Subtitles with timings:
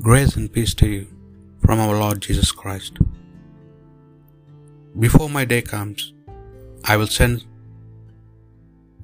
[0.00, 1.06] Grace and peace to you
[1.64, 2.98] from our Lord Jesus Christ.
[4.98, 6.12] Before my day comes,
[6.82, 7.44] I will send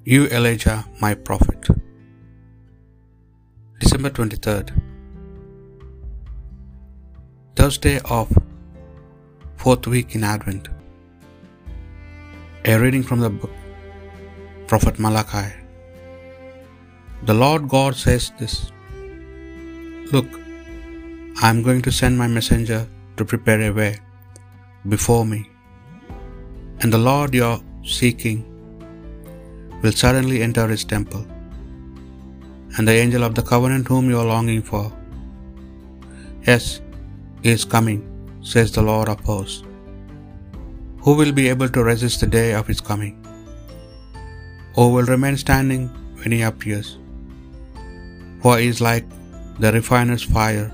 [0.05, 1.69] you Elijah, my prophet.
[3.79, 4.73] December 23rd,
[7.55, 8.37] Thursday of
[9.59, 10.71] fourth week in Advent.
[12.65, 13.53] A reading from the book
[14.67, 15.55] Prophet Malachi.
[17.23, 18.73] The Lord God says this
[20.13, 20.40] Look,
[21.43, 22.79] I am going to send my messenger
[23.17, 23.93] to prepare a way
[24.93, 25.39] before me,
[26.81, 27.61] and the Lord you are
[27.99, 28.41] seeking
[29.83, 31.23] will suddenly enter his temple,
[32.75, 34.85] and the angel of the covenant whom you are longing for.
[36.49, 36.67] Yes,
[37.45, 38.03] he is coming,
[38.53, 39.63] says the Lord of hosts.
[41.05, 43.15] Who will be able to resist the day of his coming?
[44.75, 45.87] Who will remain standing
[46.19, 46.91] when he appears?
[48.43, 49.09] For he is like
[49.65, 50.69] the refiner's fire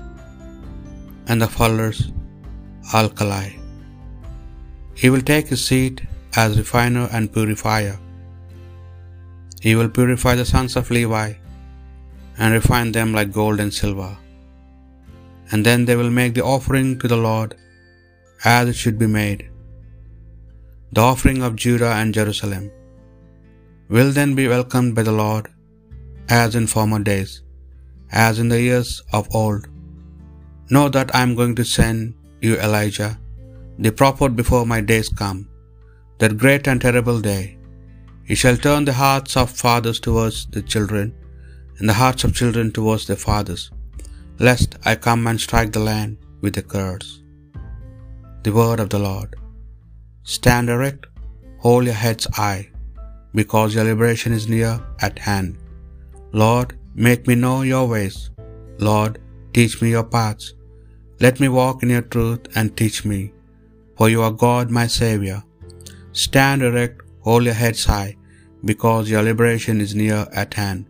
[1.27, 2.01] and the fuller's
[2.99, 3.47] alkali.
[5.01, 5.97] He will take his seat
[6.43, 7.95] as refiner and purifier.
[9.65, 11.29] He will purify the sons of Levi
[12.39, 14.13] and refine them like gold and silver.
[15.51, 17.51] And then they will make the offering to the Lord
[18.55, 19.41] as it should be made,
[20.95, 22.65] the offering of Judah and Jerusalem
[23.95, 25.45] will then be welcomed by the Lord
[26.41, 27.31] as in former days,
[28.11, 29.63] as in the years of old.
[30.75, 32.13] Know that I am going to send
[32.45, 33.11] you Elijah,
[33.85, 35.39] the prophet before my days come,
[36.19, 37.43] that great and terrible day.
[38.29, 41.07] He shall turn the hearts of fathers towards the children,
[41.77, 43.63] and the hearts of children towards their fathers,
[44.47, 47.09] lest I come and strike the land with a curse.
[48.45, 49.31] The word of the Lord.
[50.23, 51.05] Stand erect,
[51.65, 52.61] hold your heads high,
[53.39, 54.73] because your liberation is near
[55.07, 55.49] at hand.
[56.43, 56.69] Lord,
[57.07, 58.17] make me know your ways.
[58.89, 59.13] Lord,
[59.55, 60.47] teach me your paths.
[61.19, 63.33] Let me walk in your truth and teach me,
[63.97, 65.43] for you are God my Saviour.
[66.11, 68.15] Stand erect, hold your heads high,
[68.69, 70.85] because your liberation is near at hand.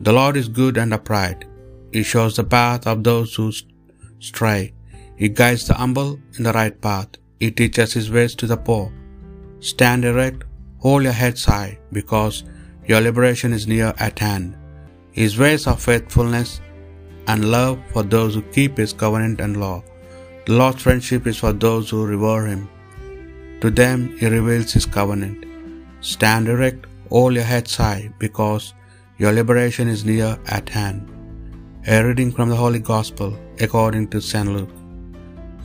[0.00, 1.44] The Lord is good and upright.
[1.92, 3.50] He shows the path of those who
[4.18, 4.72] stray.
[5.16, 7.08] He guides the humble in the right path.
[7.40, 8.92] He teaches his ways to the poor.
[9.60, 10.44] Stand erect,
[10.78, 12.44] hold your heads high, because
[12.86, 14.56] your liberation is near at hand.
[15.10, 16.60] His ways are faithfulness
[17.28, 19.76] and love for those who keep his covenant and law.
[20.46, 22.64] The Lord's friendship is for those who revere him.
[23.62, 25.44] To them he reveals his covenant.
[26.12, 28.64] Stand erect, hold your heads high, because
[29.18, 31.00] your liberation is near at hand.
[31.94, 33.30] A reading from the Holy Gospel
[33.64, 34.50] according to St.
[34.56, 34.74] Luke.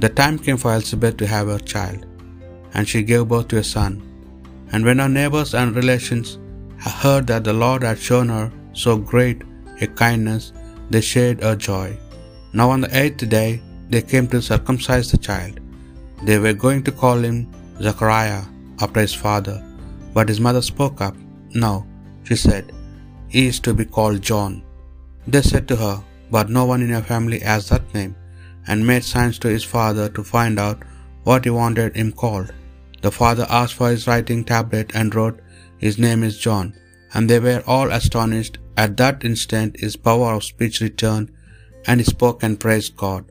[0.03, 2.05] The time came for Elizabeth to have her child,
[2.73, 3.93] and she gave birth to a son.
[4.71, 6.39] And when her neighbors and relations
[7.01, 9.41] heard that the Lord had shown her so great
[9.85, 10.45] a kindness,
[10.91, 11.87] they shared her joy.
[12.53, 13.49] Now on the eighth day
[13.91, 15.55] they came to circumcise the child.
[16.27, 17.37] They were going to call him
[17.85, 18.43] Zechariah
[18.83, 19.57] after his father,
[20.15, 21.15] but his mother spoke up.
[21.63, 21.73] No,
[22.27, 22.65] she said,
[23.35, 24.53] he is to be called John.
[25.33, 25.95] They said to her,
[26.35, 28.13] But no one in your family has that name,
[28.67, 30.83] and made signs to his father to find out
[31.27, 32.51] what he wanted him called.
[33.05, 35.39] The father asked for his writing tablet and wrote,
[35.85, 36.67] His name is John.
[37.13, 38.57] And they were all astonished.
[38.83, 41.31] At that instant his power of speech returned,
[41.87, 43.23] and he spoke and praised God.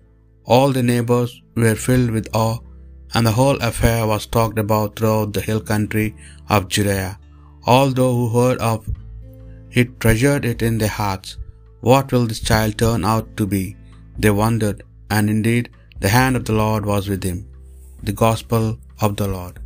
[0.44, 1.32] All the neighbors
[1.62, 2.58] were filled with awe,
[3.14, 6.08] and the whole affair was talked about throughout the hill country
[6.48, 7.10] of Judea.
[7.72, 8.88] All those who heard of
[9.78, 11.36] it treasured it in their hearts.
[11.88, 13.64] What will this child turn out to be?
[14.18, 14.82] They wondered,
[15.16, 15.70] and indeed
[16.04, 17.40] the hand of the Lord was with him.
[18.08, 19.59] The Gospel of the Lord.